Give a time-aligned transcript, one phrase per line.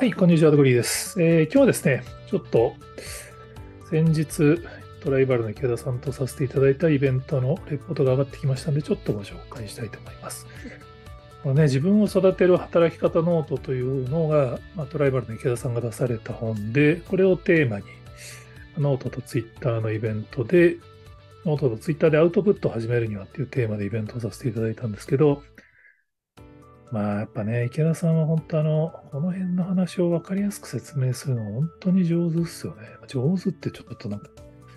[0.00, 2.74] はい、こんにちは、ドグリーです、えー、今日はですね、ちょっと
[3.90, 4.58] 先日
[5.04, 10.46] トライバルの池田さんとさせていただいたイベントのレポートが上がってきましたので、ちょっとご紹介したいと思います。
[11.44, 17.84] このね、自分を育てる働き方ノートというのが、まあ、トライバルの池田さんが出された本で、これをテーマに、
[18.78, 20.78] ノートと Twitter のイベントで、
[21.44, 25.42] ノートと Twitter でアウトプットを始めるにはっていうテーマでイベントをさせていただいたんですけど、
[26.90, 32.88] まあやっぱね、池田さんは本当あの、この辺の話を分かりやすく説明するの本当に上手ですよね。
[33.06, 34.28] 上手ってちょっとなんか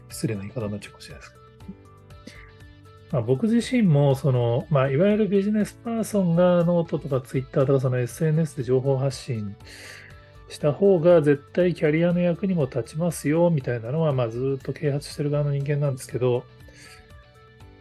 [0.09, 1.44] 失礼な言い方になっちゃうかもしれないですけど。
[3.13, 9.55] まあ、僕自身もその、まあ、いわゆるビジネスパーソンがノートとかツイッターとかその SNS で情報発信
[10.49, 16.43] した方が絶対キャリアの役にも立ちますよみたいなのは、まあ、ずっと啓発してる側の人間なんですけど、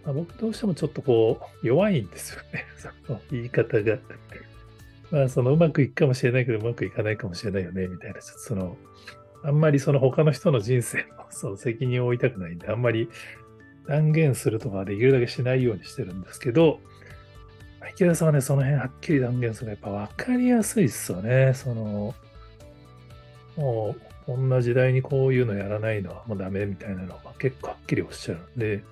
[0.05, 2.65] まあ、僕どうしてもちょっとこう、弱いんですよね。
[3.07, 3.99] その言い方が。
[5.11, 8.77] まあ、そのうまくいくかもしれないけど、うまくいかないかもしれないよね、みたいな、ちょっとその、
[9.45, 13.09] あんまりその他の人の人生の その責任を負いたくないんで、あんまり
[13.87, 16.81] 断言するとかできるだけしないようにしてるんですけど、
[17.91, 21.53] 池田さんはね、その辺はっきり断言するのがやっぱ分かりやすいっすよね。
[21.55, 22.15] その、
[23.57, 28.83] もう、こんな時代にこういうのやらないのはもうダメみたいなのは結構はっきりおっしゃるんで、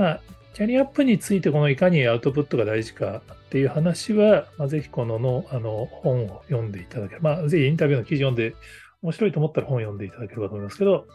[0.00, 0.20] まあ、
[0.54, 8.56] キャリアアップについてこのいかにアウトプットが大事かっていう話は、まあ、ぜひこののあの本を読んでいただければ、まあ、ぜひインタビューの記事読んで、
[9.02, 11.06] 面白いと思ったら本を読んでいただければと思いますけど、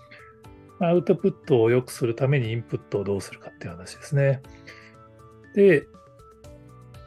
[0.80, 4.44] アウトプットを良くするためにインプットをどうするかっていう話ですね。
[5.56, 5.88] で、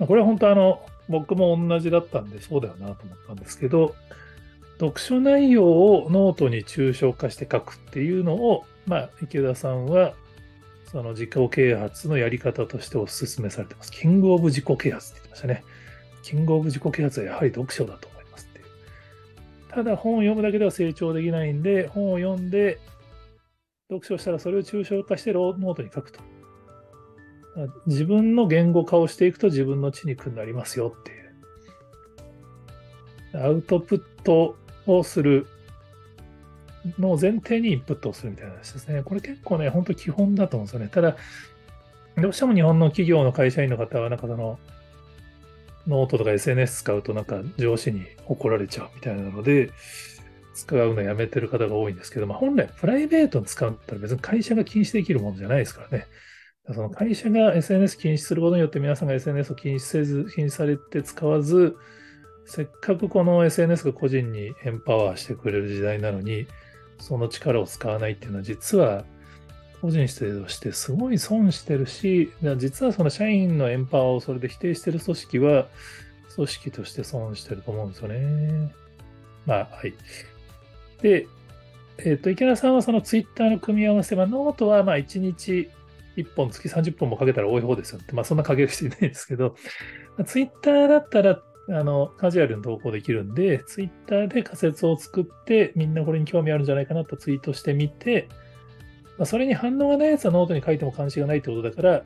[0.01, 3.95] まあ、これは本当あの、僕も同じだったんで、そうだよなと思ったんですけど、
[4.81, 10.15] 読書内容をノートに抽象化して書くっていうのを、まあ、池田さんは
[10.91, 13.93] その自己啓発のやり方としてお勧めされてます。
[13.93, 15.63] King of 自己啓発って言ってましたね。
[16.23, 18.65] King of 自己啓発はやはり読書だと思いますっていう。
[19.71, 22.79] ただ本を読むだけでは成長できないんで、本を読んで、
[23.91, 26.21] 読書したらそれを抽象化してノートに書くと。
[27.87, 31.15] 自分の言語化をしていくと自分の血肉になりますよってい
[33.37, 33.45] う。
[33.45, 35.47] アウトプットをする
[36.99, 39.03] の前提にインプットをするみたいな話ですね。
[39.03, 40.89] これ結構ね、本当基本だと思うんですよね。
[40.89, 41.17] ただ、
[42.17, 44.59] どうしても日本の企業の会社員の方は、なんかその、
[45.87, 49.71] ノートとか SNS 使うとなんか上司に怒られちゃうみたいなので、
[50.55, 56.07] 使うのやめてる方が多いんですけど、まあ、本来プライベートに使うんだったら別に会社が禁止できるものじゃないですからね。
[56.75, 61.77] その会社が SNS 禁止することによって皆さんが SNS を禁止せず、禁止されて使わず、
[62.45, 66.47] せっかくこの SNS が個人にエンパワーしてくれる時代なのに、
[66.99, 69.05] その力を使わないっていうのは実は
[69.81, 75.67] 個人としてすごい損してるし、実はその社員のエンパワーをそれで否定してる組織は
[76.35, 78.73] 組織として損してると思うんですよね。
[79.47, 79.95] まあ、はい。
[81.01, 81.27] で、
[81.99, 85.71] えっ、ー、と、池田さんはそのツイッターの組み合わせは、ノートはまあ1日
[86.17, 89.55] 1本、月30本も書けたら多い方ですよって、まあそんな書ける人いないですけど、
[90.27, 98.29] ツイッターだったらあの、カジュアルに投稿できるんで、ツイッターで仮説を作って、みんなこれに興味あるんじゃないかなとツイートしてみて、
[99.19, 102.03] まあ、それに反応がないやつはノートに書いても関心がないってことだから、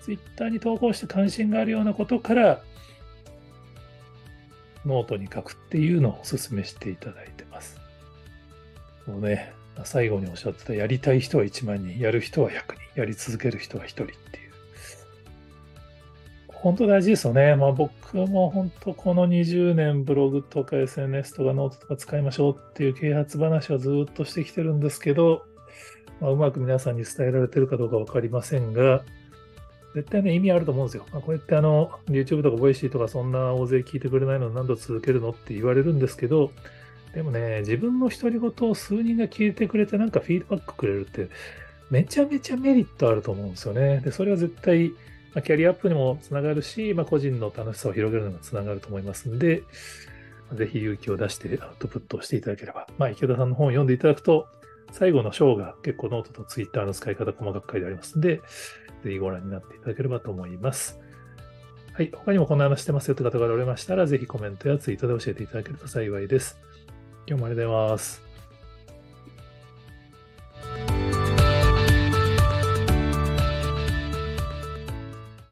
[0.00, 2.62] ツイッターに投稿して関心があるようなことから、
[4.84, 7.80] ノートに書くっていうのをお勧めしていただいてます。
[9.06, 9.52] もうね、
[9.84, 14.43] 最後におっしゃってた、やりたい人は1万人、やる人は100人、やり続ける人は1人っていう。
[16.64, 17.56] 本当大事ですよね。
[17.56, 25.44] まあ僕も本当この20年ブログとか SNS とかノートとか使いましょうっていう啓発話はずっとしてきてるんですけど、
[26.22, 29.04] まあ、うまく皆さんに伝えられてるかどうか分かりませんが、
[29.94, 31.04] 絶対ね、意味あると思うんですよ。
[31.12, 36.50] まあ、こうやってあの、YouTube とか Voicy とかそんな大勢聞いてくれないのになんで続けるのって言われるんですけど、
[37.14, 41.28] でもね、自分の独り言を数人が聞いてくれてなんかフィードバックくれるって、
[41.90, 44.00] めちゃめちゃメリットあると思うんですよね。
[44.02, 44.92] で、それは絶対
[45.34, 49.64] まあ、キャリアアップにもつながるし、まあ、個人の楽しさを広げるのにもつながると思いますんで、
[50.52, 54.46] ぜひ勇気を出してアウトプットをしていただければ、まあ、池田さんの本を読んでいただくと、
[54.92, 58.40] 最後の章が結構ノートとツイッターの使い方細かく書いてありますんで、
[59.02, 61.00] ぜひご覧になっていただければと思います。
[61.92, 62.10] はい。
[62.14, 66.58] 他にもこんな話してますよって方がおられましたら、ぜひコメントやツイートで教えていただけると幸いです。
[67.26, 68.23] 今日もありがとうございます。